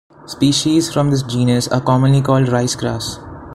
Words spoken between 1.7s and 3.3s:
commonly called ricegrass.